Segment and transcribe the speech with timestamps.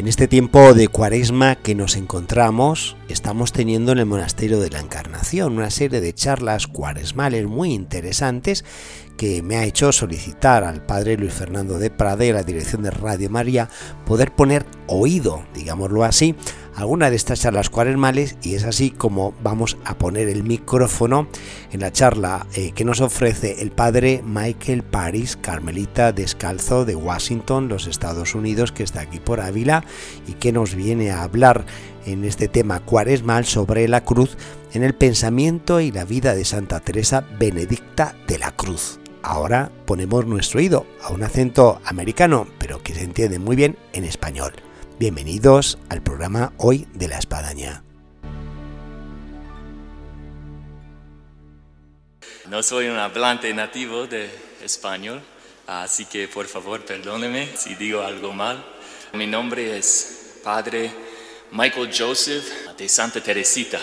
[0.00, 4.80] En este tiempo de cuaresma que nos encontramos, estamos teniendo en el Monasterio de la
[4.80, 8.64] Encarnación una serie de charlas cuaresmales muy interesantes
[9.18, 13.28] que me ha hecho solicitar al Padre Luis Fernando de Prade, la dirección de Radio
[13.28, 13.68] María,
[14.06, 16.34] poder poner oído, digámoslo así,
[16.74, 21.28] alguna de estas charlas cuaresmales y es así como vamos a poner el micrófono
[21.72, 27.68] en la charla eh, que nos ofrece el padre Michael Paris, carmelita descalzo de Washington,
[27.68, 29.84] los Estados Unidos, que está aquí por Ávila
[30.26, 31.64] y que nos viene a hablar
[32.06, 34.36] en este tema cuaresmal sobre la cruz
[34.72, 39.00] en el pensamiento y la vida de Santa Teresa Benedicta de la Cruz.
[39.22, 44.04] Ahora ponemos nuestro oído a un acento americano, pero que se entiende muy bien en
[44.04, 44.52] español.
[45.00, 47.82] Bienvenidos al programa Hoy de la Espadaña.
[52.50, 54.28] No soy un hablante nativo de
[54.62, 55.22] español,
[55.66, 58.62] así que por favor perdóneme si digo algo mal.
[59.14, 60.92] Mi nombre es Padre
[61.52, 63.80] Michael Joseph de Santa Teresita.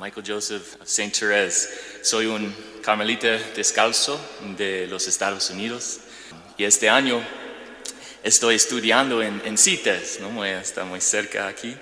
[0.00, 1.16] Michael Joseph St.
[1.16, 1.68] Therese.
[2.02, 4.18] Soy un carmelita descalzo
[4.58, 6.00] de los Estados Unidos
[6.58, 7.22] y este año
[8.26, 10.44] estoy estudiando en, en CITES, ¿no?
[10.44, 11.76] está muy cerca aquí,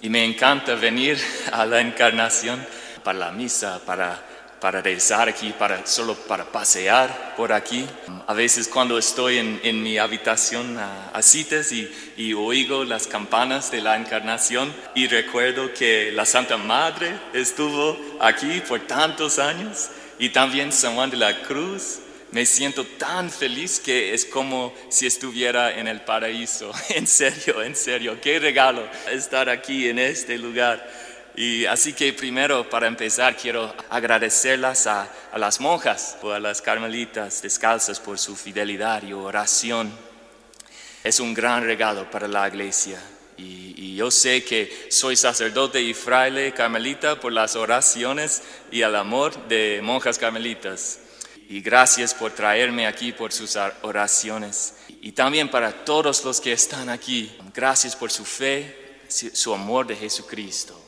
[0.00, 1.18] y me encanta venir
[1.52, 2.64] a la encarnación
[3.04, 4.18] para la misa, para,
[4.60, 7.86] para rezar aquí, para, solo para pasear por aquí.
[8.26, 13.70] A veces cuando estoy en, en mi habitación a, a y, y oigo las campanas
[13.70, 20.30] de la encarnación y recuerdo que la Santa Madre estuvo aquí por tantos años y
[20.30, 22.00] también San Juan de la Cruz
[22.32, 26.72] me siento tan feliz que es como si estuviera en el paraíso.
[26.90, 30.88] En serio, en serio, qué regalo estar aquí en este lugar.
[31.36, 36.60] Y así que primero, para empezar, quiero agradecerlas a, a las monjas o a las
[36.60, 39.90] carmelitas descalzas por su fidelidad y oración.
[41.02, 43.00] Es un gran regalo para la iglesia.
[43.38, 48.94] Y, y, yo sé que soy sacerdote y fraile carmelita por las oraciones y el
[48.94, 50.98] amor de monjas carmelitas
[51.50, 54.74] y gracias por traerme aquí por sus oraciones.
[55.02, 59.96] Y también para todos los que están aquí, gracias por su fe, su amor de
[59.96, 60.80] Jesucristo,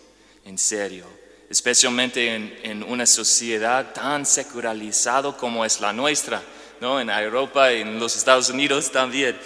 [0.45, 1.05] en serio.
[1.51, 6.41] Especialmente en, una sociedad tan secularizada como es la nuestra,
[6.81, 7.01] ¿no?
[7.01, 9.37] en Europa, en los Estados Unidos también.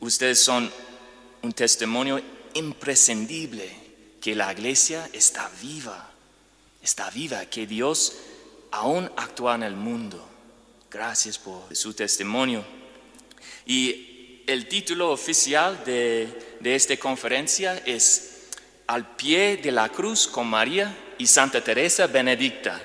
[0.00, 0.72] Ustedes son
[1.42, 2.22] un testimonio
[2.54, 3.70] imprescindible
[4.18, 6.10] que la iglesia está viva,
[6.80, 8.16] está viva, que Dios
[8.70, 10.30] aún actúa en el mundo.
[10.94, 12.64] Gracias por su testimonio.
[13.66, 16.28] Y el título oficial de,
[16.60, 18.50] de esta conferencia es
[18.86, 22.80] Al pie de la cruz con María y Santa Teresa Benedicta,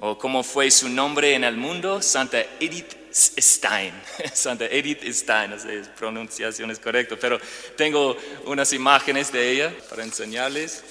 [0.00, 3.92] o como fue su nombre en el mundo, Santa Edith Stein.
[4.32, 7.38] Santa Edith Stein, no sé si pronunciación es correcta, pero
[7.76, 8.16] tengo
[8.46, 10.82] unas imágenes de ella para enseñarles.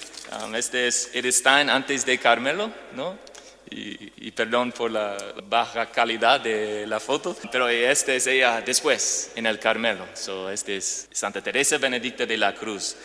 [0.44, 3.18] Um, este es Edith Stein antes de Carmelo, ¿no?
[3.70, 5.16] Y, y, perdón por la
[5.48, 10.06] baja calidad de la foto, pero esta es ella después en el Carmelo.
[10.14, 12.96] So, este es Santa Teresa Benedicta de la Cruz.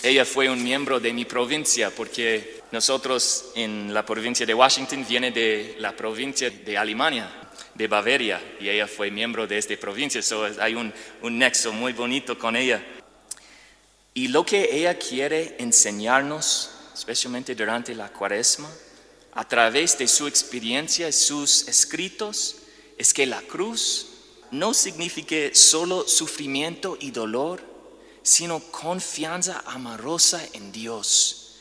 [0.00, 5.32] Ella fue un miembro de mi provincia porque nosotros en la provincia de Washington viene
[5.32, 7.28] de la provincia de Alemania,
[7.74, 10.22] de Bavaria, y ella fue miembro de esta provincia.
[10.22, 12.82] So, hay un, un nexo muy bonito con ella.
[14.14, 18.68] Y lo que ella quiere enseñarnos, especialmente durante la cuaresma,
[19.32, 22.56] a través de su experiencia y sus escritos
[22.98, 24.08] es que la cruz
[24.50, 27.62] no significa solo sufrimiento y dolor,
[28.22, 31.56] sino confianza amorosa en Dios,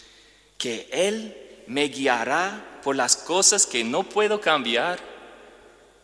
[0.58, 5.00] que Él me guiará por las cosas que no puedo cambiar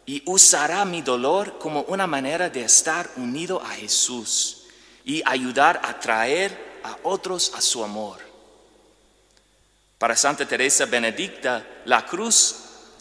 [0.06, 4.64] y usará mi dolor como una manera de estar unido a Jesús
[5.04, 8.27] y ayudar a traer a otros a su amor.
[9.98, 12.56] Para Santa Teresa Benedicta, la cruz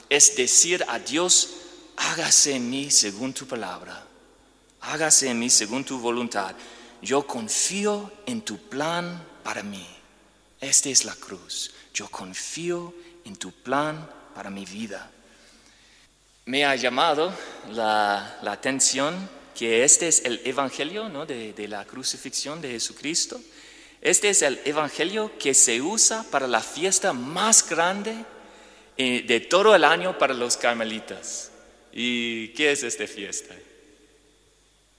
[0.09, 1.51] es decir a Dios,
[1.97, 4.07] hágase en mí según tu palabra,
[4.81, 6.55] hágase en mí según tu voluntad.
[7.03, 9.87] Yo confío en tu plan para mí.
[10.61, 11.73] Esta es la cruz.
[11.93, 12.95] Yo confío
[13.25, 15.11] en tu plan para mi vida.
[16.47, 17.33] Me ha llamado
[17.73, 21.27] la, la atención que este es el Evangelio ¿no?
[21.27, 23.41] de, de la crucifixión de Jesucristo.
[24.07, 28.15] Este es el evangelio que se usa para la fiesta más grande
[28.97, 31.51] de todo el año para los carmelitas.
[31.93, 33.53] ¿Y qué es esta fiesta?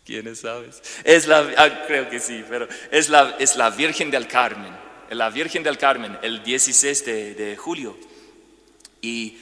[0.06, 0.84] ¿Quiénes sabes?
[1.06, 4.76] Es la, ah, creo que sí, pero es la, es la Virgen del Carmen.
[5.12, 7.98] La Virgen del Carmen, el 16 de, de julio.
[9.02, 9.38] Y,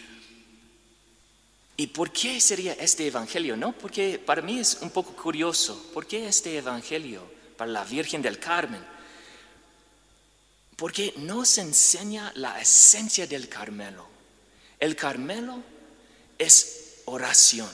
[1.76, 3.58] ¿Y por qué sería este evangelio?
[3.58, 5.90] No, porque para mí es un poco curioso.
[5.92, 7.24] ¿Por qué este evangelio
[7.58, 8.94] para la Virgen del Carmen?
[10.76, 14.06] Porque nos enseña la esencia del Carmelo.
[14.80, 15.62] El Carmelo
[16.38, 17.70] es oración.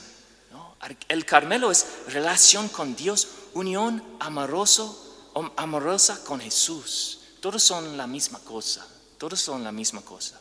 [1.08, 7.20] El Carmelo es relación con Dios, unión amoroso, amorosa con Jesús.
[7.40, 8.86] Todos son la misma cosa.
[9.18, 10.40] Todos son la misma cosa.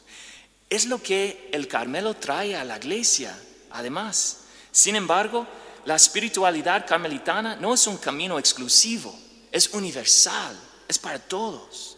[0.70, 3.38] Es lo que el Carmelo trae a la iglesia,
[3.70, 4.38] además.
[4.72, 5.46] Sin embargo,
[5.86, 9.18] la espiritualidad carmelitana no es un camino exclusivo,
[9.52, 11.98] es universal, es para todos.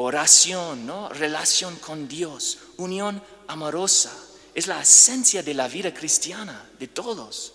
[0.00, 1.08] Oración, ¿no?
[1.08, 4.12] Relación con Dios, unión amorosa,
[4.54, 7.54] es la esencia de la vida cristiana de todos.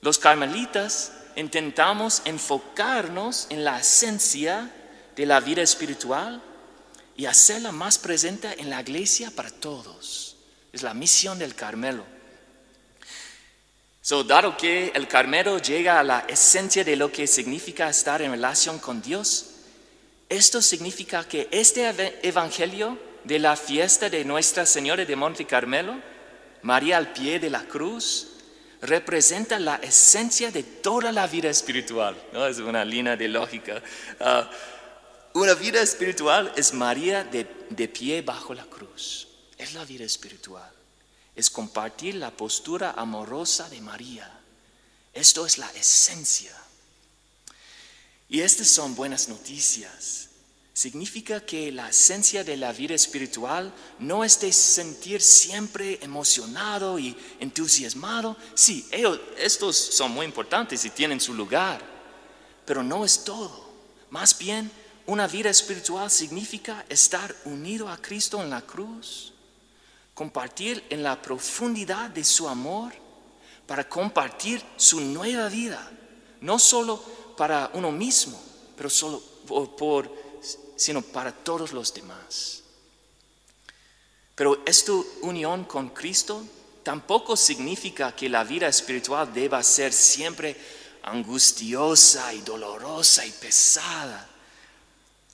[0.00, 4.72] Los carmelitas intentamos enfocarnos en la esencia
[5.14, 6.42] de la vida espiritual
[7.14, 10.38] y hacerla más presente en la iglesia para todos.
[10.72, 12.04] Es la misión del Carmelo.
[14.00, 18.30] So, dado que el Carmelo llega a la esencia de lo que significa estar en
[18.30, 19.55] relación con Dios,
[20.28, 21.88] esto significa que este
[22.22, 26.00] evangelio de la fiesta de Nuestra Señora de Monte Carmelo,
[26.62, 28.28] María al pie de la cruz,
[28.82, 32.16] representa la esencia de toda la vida espiritual.
[32.32, 32.46] ¿no?
[32.46, 33.82] Es una línea de lógica.
[34.20, 34.50] Ah,
[35.34, 39.28] una vida espiritual es María de, de pie bajo la cruz.
[39.58, 40.70] Es la vida espiritual.
[41.34, 44.30] Es compartir la postura amorosa de María.
[45.12, 46.56] Esto es la esencia.
[48.28, 50.28] Y estas son buenas noticias.
[50.72, 57.16] Significa que la esencia de la vida espiritual no es de sentir siempre emocionado y
[57.40, 58.36] entusiasmado.
[58.54, 61.80] Sí, ellos, estos son muy importantes y tienen su lugar,
[62.66, 63.70] pero no es todo.
[64.10, 64.70] Más bien,
[65.06, 69.32] una vida espiritual significa estar unido a Cristo en la cruz,
[70.12, 72.92] compartir en la profundidad de su amor
[73.66, 75.90] para compartir su nueva vida,
[76.40, 77.02] no solo
[77.36, 78.40] para uno mismo,
[78.76, 79.22] pero solo
[79.76, 80.10] por,
[80.76, 82.62] sino para todos los demás.
[84.34, 84.92] Pero esta
[85.22, 86.44] unión con Cristo
[86.82, 90.56] tampoco significa que la vida espiritual deba ser siempre
[91.02, 94.28] angustiosa y dolorosa y pesada.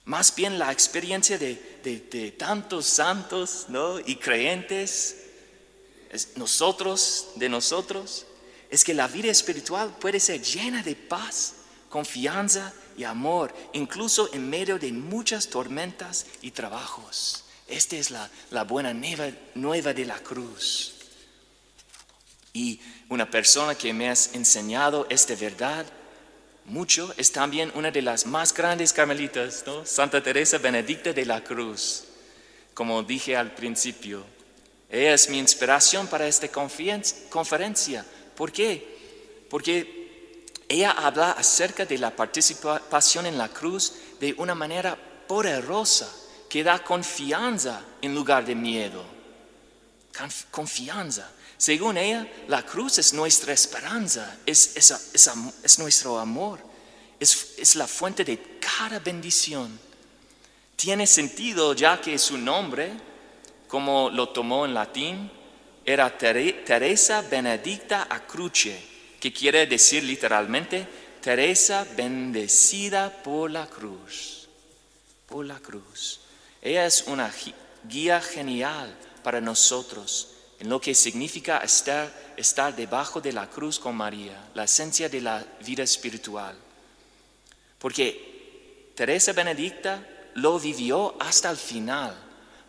[0.05, 3.67] Más bien la experiencia de, tantos santos
[4.07, 5.17] y creyentes,
[6.37, 8.27] nosotros, de nosotros,
[8.71, 11.55] es que la vida espiritual puede ser llena de paz,
[11.93, 17.45] confianza y amor, incluso en medio de muchas tormentas y trabajos.
[17.69, 20.95] Esta es la, la buena nueva, nueva de la cruz.
[22.55, 22.81] Y
[23.11, 25.85] una persona que me has enseñado esta verdad
[26.65, 32.05] mucho, es también una de las más grandes carmelitas, Santa Teresa Benedicta de la Cruz.
[32.73, 34.25] Como dije al principio,
[34.89, 38.07] ella es mi inspiración para esta conferencia.
[38.35, 39.45] ¿Por qué?
[39.51, 40.02] Porque
[40.73, 44.97] ella habla acerca de la participación en la cruz de una manera
[45.29, 46.09] poderosa
[46.49, 49.05] que da confianza en lugar de miedo.
[50.51, 51.31] Confianza.
[51.59, 56.59] Según ella, la cruz es nuestra esperanza, es, es, nuestro amor,
[57.21, 59.79] es, la fuente de cada bendición.
[60.75, 62.93] Tiene sentido ya que su nombre,
[63.69, 65.31] como lo tomó en latín,
[65.85, 68.92] era Teresa Benedicta a Cruce,
[69.23, 70.85] que quiere decir literalmente
[71.21, 74.49] Teresa bendecida por la cruz.
[75.29, 76.19] Por la cruz.
[76.61, 77.33] Ella es una
[77.85, 83.95] guía genial para nosotros en lo que significa estar, estar debajo de la cruz con
[83.95, 86.57] María, la esencia de la vida espiritual.
[87.79, 92.13] Porque Teresa Benedicta lo vivió hasta el final.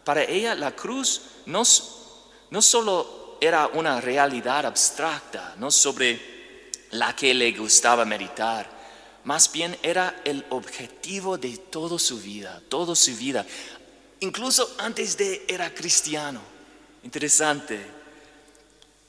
[0.04, 1.64] Para ella la cruz no,
[2.52, 6.33] no solo era una realidad abstracta, no sobre
[6.94, 8.70] la que le gustaba meditar,
[9.24, 13.46] más bien era el objetivo de toda su vida, toda su vida,
[14.20, 16.42] incluso antes de era cristiano.
[17.04, 17.80] Interesante.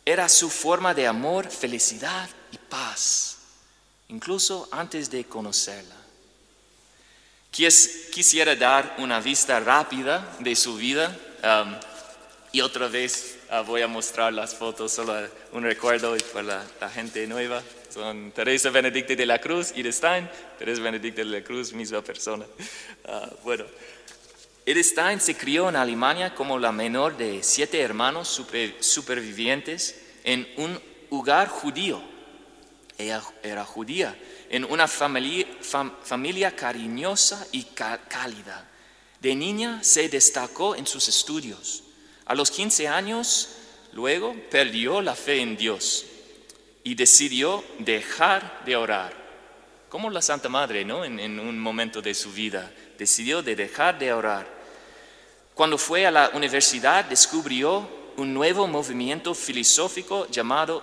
[0.04, 3.38] Era su forma de amor, felicidad y paz,
[4.08, 5.96] incluso antes de conocerla.
[7.50, 11.74] Quisiera dar una vista rápida de su vida um,
[12.52, 15.14] y otra vez uh, voy a mostrar las fotos, solo
[15.52, 17.62] un recuerdo para la, gente nueva.
[17.90, 22.44] Son Teresa Benedicta de la Cruz, y Stein, Teresa Benedicta de la Cruz, misma persona.
[23.06, 23.64] Uh, bueno,
[24.66, 28.42] Edith Stein se crió en Alemania como la menor de siete hermanos
[28.80, 32.02] supervivientes en un hogar judío.
[32.96, 34.16] Ella era judía,
[34.48, 35.46] en una familia,
[36.02, 38.70] familia cariñosa y cálida.
[39.20, 41.82] De niña se destacó en sus estudios.
[42.26, 43.48] A los 15 años,
[43.92, 46.06] luego, perdió la fe en Dios
[46.82, 49.12] y decidió dejar de orar.
[49.88, 51.04] Como la Santa Madre, ¿no?
[51.04, 54.46] En, un momento de su vida, decidió de dejar de orar.
[55.54, 60.82] Cuando fue a la universidad, descubrió un nuevo movimiento filosófico llamado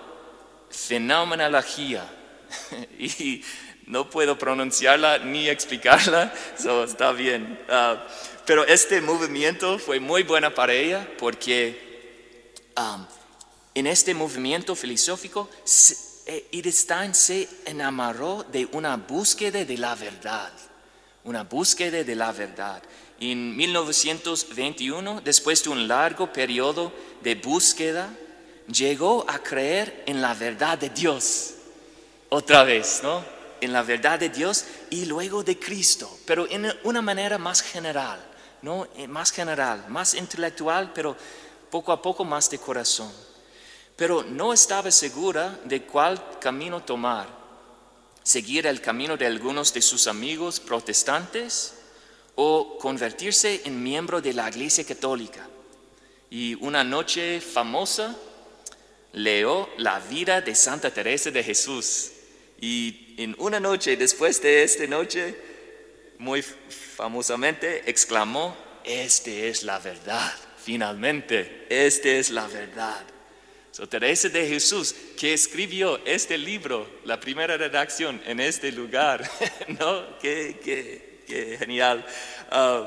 [0.70, 2.10] fenomenología.
[3.00, 3.44] y
[3.88, 7.60] no puedo pronunciarla ni explicarla, so está bien.
[7.70, 8.06] Ah,
[8.46, 13.06] pero este movimiento fue muy buena para ella porque um,
[13.74, 15.50] en este movimiento filosófico
[16.26, 20.52] Edith Stein se enamoró de una búsqueda de la verdad,
[21.24, 22.82] una búsqueda de la verdad.
[23.20, 28.12] En 1921, después de un largo periodo de búsqueda,
[28.68, 31.54] llegó a creer en la verdad de Dios.
[32.30, 33.41] Otra vez, ¿no?
[33.62, 38.20] En la verdad de Dios y luego de Cristo, pero en una manera más general,
[38.62, 38.88] ¿no?
[38.98, 41.16] Eh, más general, más intelectual, pero
[41.70, 43.12] poco a poco más de corazón.
[43.96, 47.28] Pero no estaba segura de cuál camino tomar.
[48.24, 51.76] Seguir el camino de algunos de sus amigos protestantes
[52.36, 55.48] o convertirse en miembro de la Iglesia Católica.
[56.30, 58.16] Y una noche famosa
[59.14, 62.12] leo la vida de Santa Teresa de Jesús.
[62.62, 65.36] Y en una noche, después de esta noche,
[66.20, 70.32] muy famosamente exclamó, esta es la verdad,
[70.64, 73.04] finalmente, esta es la verdad.
[73.72, 79.28] So, Teresa de Jesús, que escribió este libro, la primera redacción en este lugar,
[79.80, 80.20] ¿no?
[80.20, 82.06] Qué, qué, genial.
[82.52, 82.86] Uh,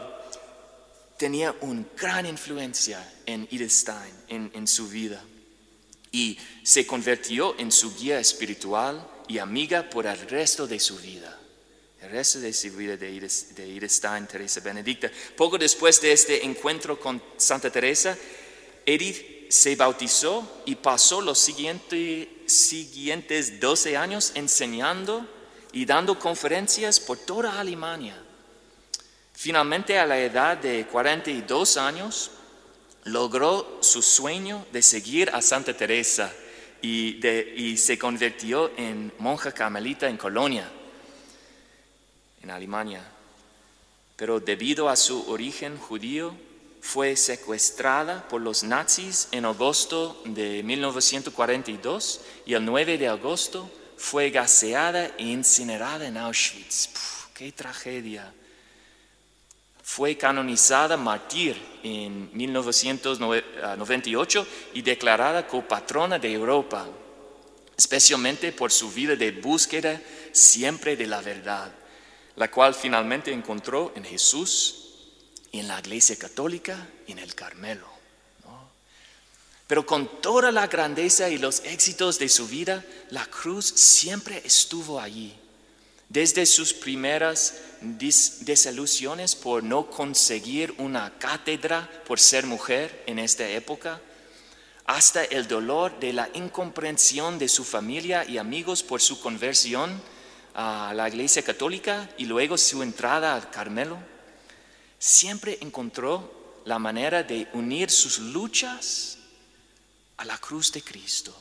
[1.16, 5.24] tenía una gran influencia en Edith Stein, en, en su vida
[6.12, 11.38] y se convirtió en su guía espiritual y amiga por el resto de su vida.
[12.00, 15.10] El resto de su vida de Edith, Stein, Teresa Benedicta.
[15.36, 18.16] Poco después de este encuentro con Santa Teresa,
[18.84, 25.26] Edith se bautizó y pasó los siguientes, siguientes 12 años enseñando
[25.72, 28.20] y dando conferencias por toda Alemania.
[29.32, 32.30] Finalmente, a la edad de 42 años,
[33.04, 36.32] logró su sueño de seguir a Santa Teresa
[36.84, 40.70] y, se convirtió en monja carmelita en Colonia,
[42.42, 43.02] en Alemania.
[44.16, 46.34] Pero debido a su origen judío,
[46.80, 54.28] fue secuestrada por los nazis en agosto de 1942 y el 9 de agosto fue
[54.30, 56.90] gaseada e incinerada en Auschwitz.
[57.32, 58.32] ¡Qué tragedia!
[59.84, 66.88] Fue canonizada mártir en 1998 y declarada copatrona de Europa,
[67.76, 70.00] especialmente por su vida de búsqueda
[70.32, 71.70] siempre de la verdad,
[72.36, 74.86] la cual finalmente encontró en Jesús,
[75.52, 77.92] en la Iglesia Católica y en el Carmelo.
[79.66, 84.98] Pero con toda la grandeza y los éxitos de su vida, la cruz siempre estuvo
[84.98, 85.34] allí
[86.14, 94.00] desde sus primeras desilusiones por no conseguir una cátedra por ser mujer en esta época,
[94.86, 100.00] hasta el dolor de la incomprensión de su familia y amigos por su conversión
[100.54, 103.98] a la Iglesia Católica y luego su entrada al Carmelo,
[105.00, 109.18] siempre encontró la manera de unir sus luchas
[110.16, 111.36] a la cruz de Cristo.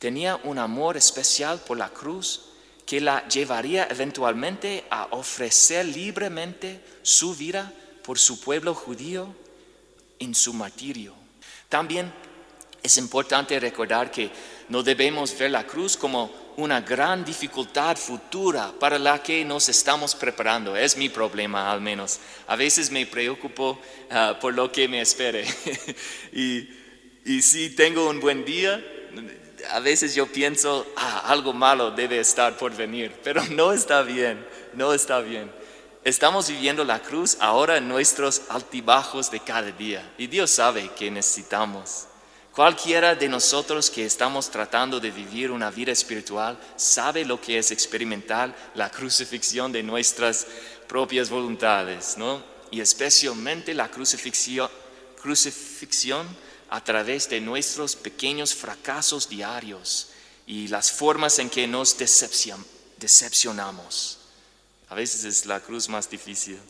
[0.00, 2.50] Tenía un amor especial por la cruz
[2.90, 9.32] que la llevaría eventualmente a ofrecer libremente su vida por su pueblo judío
[10.18, 11.14] en su martirio.
[11.68, 12.12] También
[12.82, 14.28] es importante recordar que
[14.70, 20.16] no debemos ver la cruz como una gran dificultad futura para la que nos estamos
[20.16, 20.74] preparando.
[20.74, 22.18] Es mi problema al menos.
[22.48, 23.80] A veces me preocupo
[24.10, 25.46] ah, por lo que me espere.
[26.32, 26.68] y,
[27.24, 28.84] y si tengo un buen día,
[29.70, 34.46] a veces yo pienso, ah, algo malo debe estar por venir, pero no está bien,
[34.74, 35.50] no está bien.
[36.02, 41.10] Estamos viviendo la cruz ahora en nuestros altibajos de cada día y Dios sabe que
[41.10, 42.06] necesitamos.
[42.52, 47.70] Cualquiera de nosotros que estamos tratando de vivir una vida espiritual sabe lo que es
[47.70, 50.46] experimentar la crucifixión de nuestras
[50.88, 52.42] propias voluntades, ¿no?
[52.70, 54.68] Y especialmente la crucifixión,
[55.20, 56.26] crucifixión
[56.70, 60.10] a través de nuestros pequeños fracasos diarios
[60.46, 64.18] y las formas en que nos decepcionamos.
[64.88, 66.60] A veces es la cruz más difícil.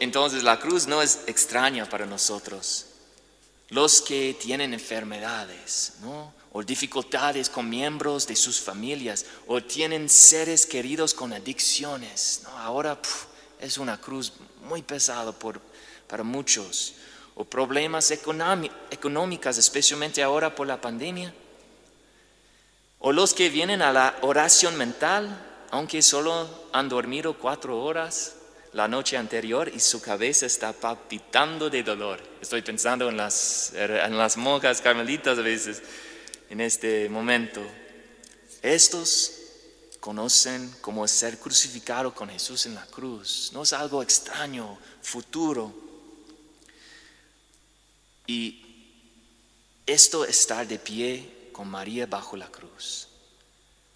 [0.00, 2.86] entonces la cruz no es extraña para nosotros.
[3.70, 6.32] los que tienen enfermedades, ¿no?
[6.52, 12.40] o dificultades con miembros de sus familias, o tienen seres queridos con adicciones.
[12.44, 12.56] ¿no?
[12.56, 12.98] Ahora
[13.60, 14.32] es una cruz
[14.62, 15.34] muy pesada
[16.08, 16.94] para muchos,
[17.38, 21.32] o problemas económicos, especialmente ahora por la pandemia,
[22.98, 25.40] o los que vienen a la oración mental,
[25.70, 28.34] aunque solo han dormido cuatro horas
[28.72, 32.20] la noche anterior y su cabeza está palpitando de dolor.
[32.42, 35.80] Estoy pensando en las, en las monjas carmelitas a veces
[36.50, 37.62] en este momento.
[38.62, 39.32] Estos
[40.00, 43.52] conocen cómo es ser crucificado con Jesús en la cruz.
[43.54, 45.87] No es algo extraño, futuro.
[48.28, 48.62] Y
[49.84, 53.08] esto estar de pie con María bajo la cruz.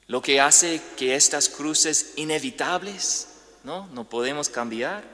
[0.09, 3.29] Lo que hace que estas cruces inevitables
[3.65, 3.87] ¿no?
[3.89, 5.05] No podemos cambiar.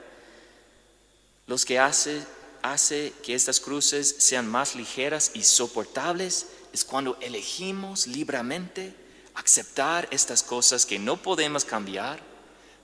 [1.46, 2.24] Los que hace,
[2.62, 8.94] hace que estas cruces sean más ligeras y soportables es cuando elegimos libremente
[9.34, 12.20] aceptar estas cosas que no podemos cambiar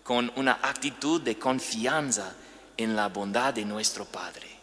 [0.02, 2.34] con una actitud de confianza
[2.76, 4.53] en la bondad de nuestro Padre.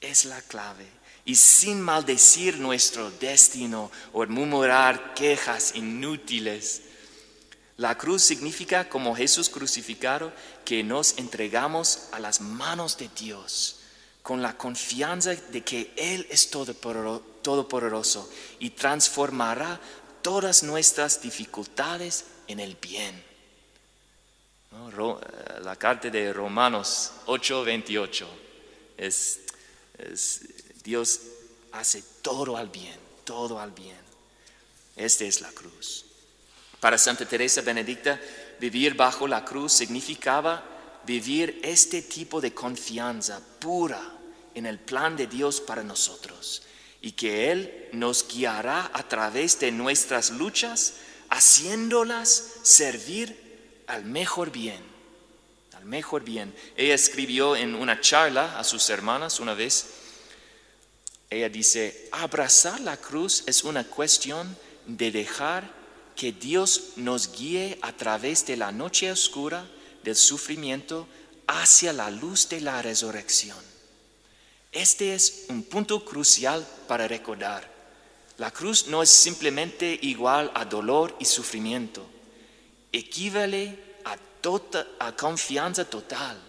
[0.00, 0.86] Es la clave.
[1.24, 6.82] Y sin maldecir nuestro destino o murmurar quejas inútiles,
[7.76, 10.32] la cruz significa, como Jesús crucificado,
[10.64, 13.80] que nos entregamos a las manos de Dios
[14.22, 19.80] con la confianza de que Él es todopoderoso y transformará
[20.22, 23.30] todas nuestras dificultades en el bien.
[24.72, 28.26] Eh, la carta de Romanos 8:28
[28.96, 29.39] es,
[30.82, 31.20] Dios
[31.72, 34.00] hace todo al bien, todo al bien.
[34.96, 36.04] Esta es la cruz.
[36.80, 38.20] Para Santa Teresa Benedicta,
[38.58, 40.64] vivir bajo la cruz significaba
[41.04, 44.00] vivir este tipo de confianza pura
[44.54, 46.62] en el plan de Dios para nosotros
[47.00, 50.94] y que Él nos guiará a través de nuestras luchas,
[51.30, 54.80] haciéndolas servir al mejor bien,
[55.74, 56.54] al mejor bien.
[56.76, 59.86] Ella escribió en una charla a sus hermanas una vez,
[61.30, 65.70] ella dice, abrazar la cruz es una cuestión de dejar
[66.16, 69.64] que Dios nos guíe a través de la noche oscura
[70.02, 71.06] del sufrimiento
[71.46, 73.56] hacia la luz de la resurrección.
[74.72, 77.68] Este es un punto crucial para recordar.
[78.38, 82.06] La cruz no es simplemente igual a dolor y sufrimiento,
[82.92, 86.40] equivale a, tota, confianza total,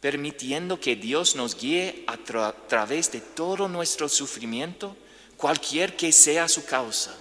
[0.00, 4.96] permitiendo que Dios nos guíe a través de todo nuestro sufrimiento,
[5.36, 7.14] cualquier que sea su causa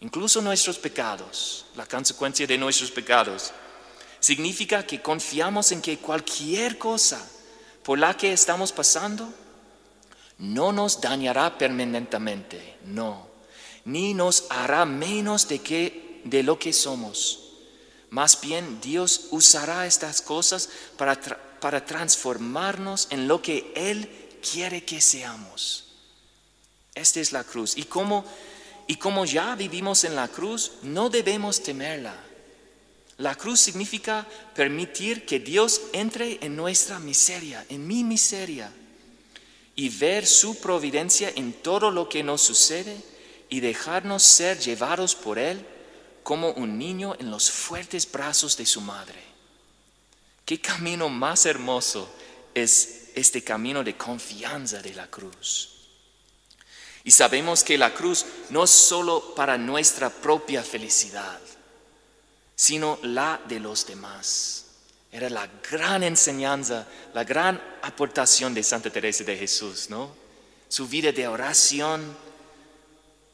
[0.00, 3.52] incluso nuestros pecados, la consecuencia de nuestros pecados,
[4.20, 7.24] significa que confiamos en que cualquier cosa
[7.82, 9.32] por la que estamos pasando
[10.38, 13.26] no nos dañará permanentemente, no,
[13.84, 17.42] ni nos hará menos de, que, de lo que somos.
[18.10, 21.18] Más bien Dios usará estas cosas para,
[21.60, 24.08] para transformarnos en lo que Él
[24.42, 25.84] quiere que seamos.
[26.94, 27.76] Esta es la cruz.
[27.76, 28.24] ¿Y cómo
[28.86, 32.14] y como ya vivimos en la cruz, no debemos temerla.
[33.18, 38.70] La cruz significa permitir que Dios entre en nuestra miseria, en mi miseria,
[39.74, 42.96] y ver su providencia en todo lo que nos sucede
[43.48, 45.64] y dejarnos ser llevados por Él
[46.22, 49.25] como un niño en los fuertes brazos de su madre.
[50.46, 52.08] ¿Qué camino más hermoso
[52.54, 55.70] es este camino de confianza de la cruz?
[57.02, 61.40] Y sabemos que la cruz no es solo para nuestra propia felicidad,
[62.54, 64.66] sino la de los demás.
[65.10, 70.14] Era la gran enseñanza, la gran aportación de Santa Teresa de Jesús, ¿no?
[70.68, 72.16] Su vida de oración,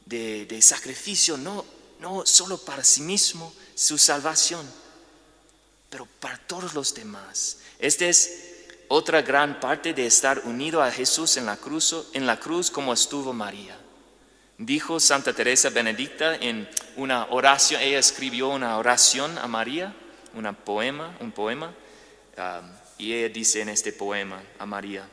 [0.06, 1.62] de, sacrificio, no,
[2.00, 4.66] no solo para sí mismo, su salvación,
[5.92, 7.58] pero para todos los demás.
[7.78, 12.40] Este es otra gran parte de estar unido a Jesús en la cruz, en la
[12.40, 13.78] cruz como estuvo María.
[14.56, 19.94] Dijo Santa Teresa Benedicta en una oración, ella escribió una oración a María,
[20.32, 21.74] una poema, un poema,
[22.38, 25.06] um, y ella dice en este poema a María,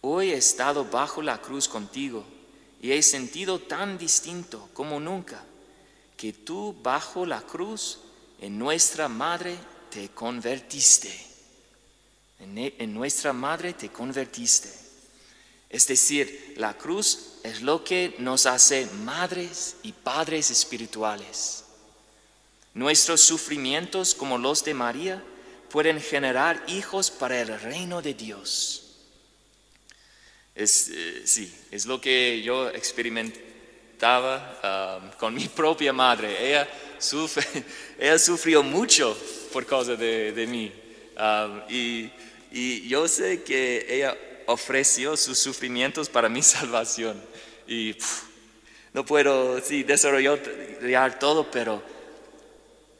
[0.00, 2.24] hoy he estado bajo la cruz contigo
[2.80, 5.44] y he sentido tan distinto como nunca
[6.16, 8.00] que tú bajo la cruz
[8.42, 9.56] en nuestra madre
[9.88, 11.32] te convertiste
[12.42, 14.68] e, en, nuestra madre te convertiste.
[15.70, 21.64] Es decir, la cruz es lo que nos hace madres y padres espirituales.
[22.74, 25.22] Nuestros sufrimientos, como los de María,
[25.70, 28.96] pueden generar hijos para el reino de Dios.
[30.54, 32.68] Eh, sí, es lo que yo
[34.02, 36.48] experimentaba um, con mi propia madre.
[36.48, 37.44] Ella, sufre,
[37.98, 39.16] ella sufrió mucho
[39.52, 40.72] por causa de, de mí.
[41.16, 42.10] Um, y,
[42.50, 47.20] y yo sé que ella ofreció sus sufrimientos para mi salvación.
[47.68, 47.96] Y
[48.92, 51.82] no puedo sí, desarrollar todo, pero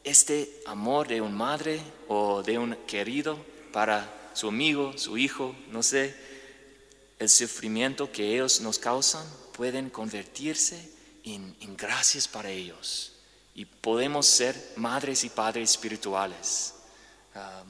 [0.04, 3.38] este amor de un madre o de un querido
[3.72, 6.14] para su amigo, su hijo, no sé,
[7.22, 10.90] el sufrimiento que ellos nos causan pueden convertirse
[11.24, 13.12] en, gracias para ellos
[13.54, 16.74] y podemos ser madres y padres espirituales.
[17.34, 17.62] Ah,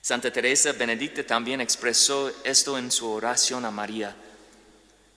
[0.00, 4.16] Santa Teresa Benedicta también expresó esto en su oración a María.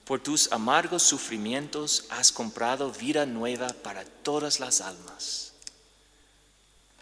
[0.04, 5.52] Por tus amargos sufrimientos has comprado vida nueva para todas las almas.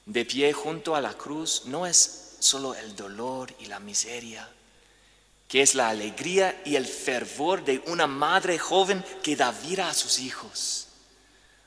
[0.05, 4.49] De pie junto a la cruz no es solo el dolor y la miseria,
[5.51, 9.95] que es la alegría y el fervor de una madre joven que da vida a
[9.95, 10.87] sus hijos.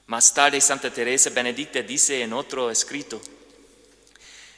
[0.08, 3.22] Más tarde Santa Teresa Benedicta dice en otro escrito,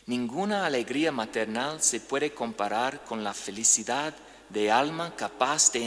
[0.05, 4.13] ninguna alegría maternal se puede comparar con la felicidad
[4.49, 5.83] de alma capaz de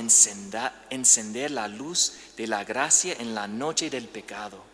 [0.91, 4.65] encender la luz de la gracia en la noche del pecado.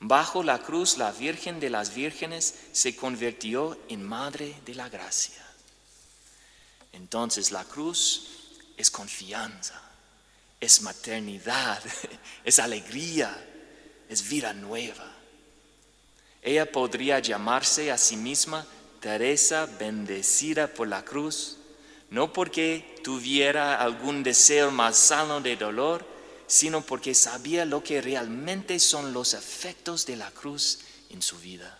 [0.00, 5.49] Bajo la cruz la Virgen de las Vírgenes se convirtió en Madre de la Gracia.
[6.92, 8.28] Entonces la cruz
[8.76, 9.80] es confianza,
[10.60, 11.82] es maternidad,
[12.44, 13.36] es alegría,
[14.08, 15.10] es vida nueva.
[16.42, 18.66] Ella podría llamarse a sí misma
[19.00, 21.56] Teresa bendecida por la cruz,
[22.10, 26.06] no porque tuviera algún deseo más sano de dolor,
[26.46, 31.79] sino porque sabía lo que realmente son los efectos de la cruz en su vida.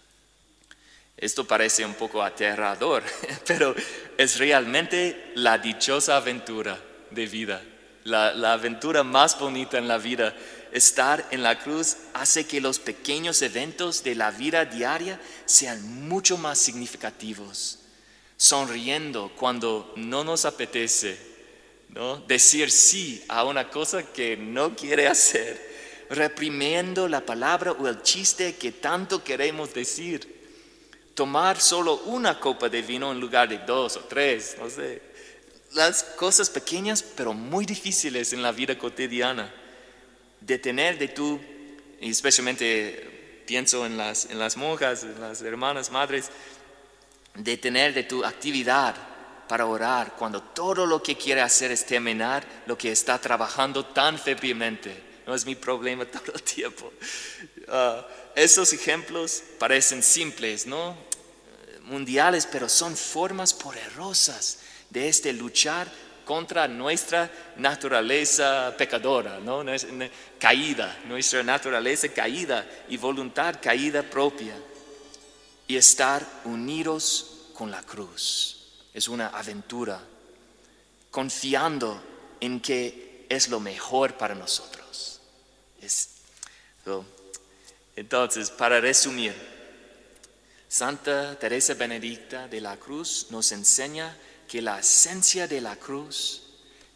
[1.20, 3.02] Esto parece un poco aterrador,
[3.46, 3.74] pero
[4.16, 7.62] es realmente la dichosa aventura de vida,
[8.04, 10.34] la, aventura más bonita en la vida.
[10.72, 16.38] Estar en la cruz hace que los pequeños eventos de la vida diaria sean mucho
[16.38, 17.80] más significativos.
[18.38, 21.18] Sonriendo cuando no nos apetece,
[21.90, 22.16] ¿no?
[22.18, 25.68] decir sí a una cosa que no quiere hacer,
[26.08, 30.39] reprimiendo la palabra o el chiste que tanto queremos decir
[31.14, 35.02] tomar solo una copa de vino en lugar de dos o tres, no sé.
[35.72, 39.52] Las cosas pequeñas pero muy difíciles en la vida cotidiana.
[40.40, 41.40] Detener de tú,
[42.00, 46.30] y especialmente pienso en las, en las monjas, en las hermanas, madres,
[47.34, 48.94] detener de tu actividad
[49.48, 54.18] para orar cuando todo lo que quiere hacer es terminar lo que está trabajando tan
[54.18, 55.10] febrilmente.
[55.26, 56.92] No es mi problema todo el tiempo.
[57.66, 58.02] Uh,
[58.34, 60.96] esos ejemplos parecen simples, ¿no?
[61.90, 65.90] mundiales, pero son formas poderosas de este luchar
[66.24, 69.64] contra nuestra naturaleza pecadora, ¿no?
[70.38, 74.54] caída, nuestra naturaleza caída y voluntad caída propia.
[75.66, 78.56] Y estar unidos con la cruz.
[78.92, 80.00] Es una aventura,
[81.12, 82.02] confiando
[82.40, 85.20] en que es lo mejor para nosotros.
[87.96, 89.34] Entonces, para resumir,
[90.68, 94.16] Santa Teresa Benedicta de la Cruz nos enseña
[94.48, 96.42] que la esencia de la cruz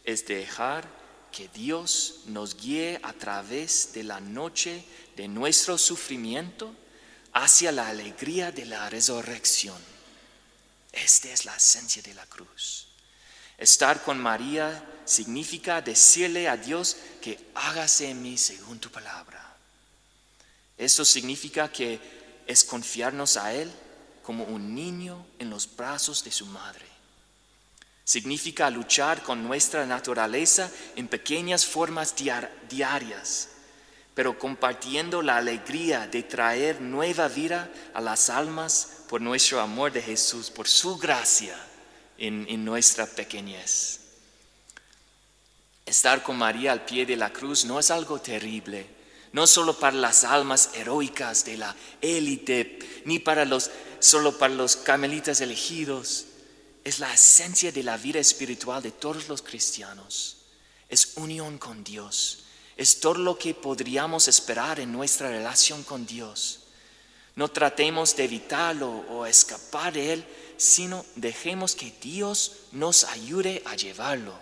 [0.03, 0.87] es dejar
[1.31, 4.85] que Dios nos guíe a través de la noche
[5.17, 6.73] de nuestro sufrimiento
[7.33, 9.77] hacia la alegría de la resurrección.
[10.93, 12.87] Esta es la esencia de la cruz.
[13.57, 19.44] Estar con María significa decirle a Dios que hágase en mí según tu palabra.
[20.77, 21.99] Esto significa que
[22.47, 23.71] es confiarnos a Él
[24.23, 26.85] como un niño en los brazos de su madre.
[28.03, 32.13] Significa luchar con nuestra naturaleza en pequeñas formas
[32.69, 33.49] diarias,
[34.13, 40.01] pero compartiendo la alegría de traer nueva vida a las almas por nuestro amor de
[40.01, 41.57] Jesús, por su gracia
[42.17, 43.99] en, en nuestra pequeñez.
[45.85, 48.94] Estar con María al pie de la cruz no es algo terrible,
[49.35, 53.69] no solo para las almas heroicas de la élite, ni para los,
[53.99, 56.27] solo para los carmelitas elegidos.
[56.85, 60.37] Es la esencia de la vida espiritual de todos los cristianos.
[60.87, 62.45] Es unión con Dios.
[62.77, 66.61] Es todo lo que podríamos esperar en nuestra relación con Dios.
[67.35, 73.75] No tratemos de evitarlo o escapar de Él, sino dejemos que Dios nos ayude a
[73.75, 74.33] llevarlo.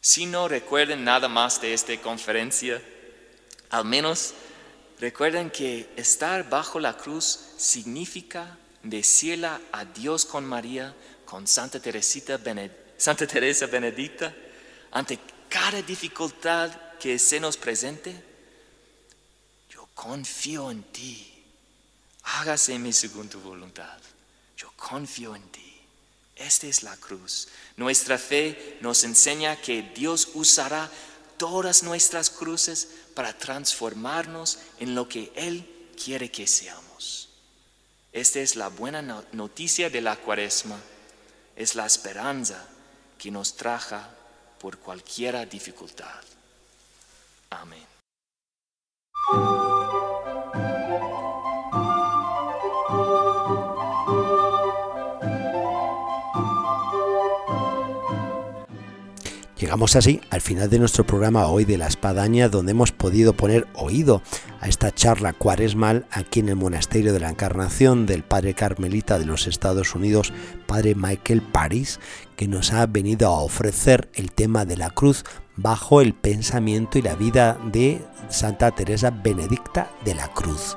[0.00, 2.82] Si no recuerden nada más de esta conferencia,
[3.70, 4.34] al menos
[4.98, 12.36] recuerden que estar bajo la cruz significa decirle a Dios con María, con Santa Teresa
[13.66, 14.34] Benedicta,
[14.92, 18.14] ante cada dificultad que se nos presente,
[19.70, 21.32] yo confío en ti.
[22.22, 23.98] Hágase mi según tu voluntad.
[24.56, 25.80] Yo confío en ti.
[26.34, 27.48] Esta es la cruz.
[27.76, 30.90] Nuestra fe nos enseña que Dios usará
[31.36, 37.30] todas nuestras cruces para transformarnos en lo que Él quiere que seamos.
[38.12, 40.78] Esta es la buena noticia de la cuaresma.
[41.54, 42.66] Es la esperanza
[43.18, 44.10] que nos traja
[44.58, 46.22] por cualquier dificultad.
[47.50, 47.86] Amén.
[59.66, 63.66] Llegamos así al final de nuestro programa hoy de la espadaña donde hemos podido poner
[63.74, 64.22] oído
[64.60, 69.24] a esta charla cuaresmal aquí en el Monasterio de la Encarnación del Padre Carmelita de
[69.24, 70.32] los Estados Unidos,
[70.68, 71.98] Padre Michael Paris,
[72.36, 75.24] que nos ha venido a ofrecer el tema de la cruz
[75.56, 80.76] bajo el pensamiento y la vida de Santa Teresa Benedicta de la Cruz.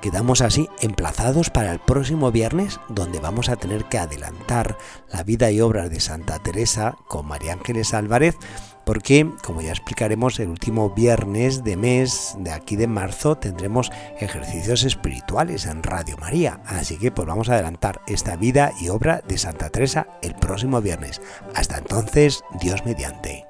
[0.00, 4.78] Quedamos así emplazados para el próximo viernes donde vamos a tener que adelantar
[5.12, 8.36] la vida y obras de Santa Teresa con María Ángeles Álvarez
[8.84, 14.84] porque, como ya explicaremos, el último viernes de mes de aquí de marzo tendremos ejercicios
[14.84, 16.60] espirituales en Radio María.
[16.66, 20.80] Así que pues vamos a adelantar esta vida y obra de Santa Teresa el próximo
[20.80, 21.20] viernes.
[21.54, 23.49] Hasta entonces, Dios mediante.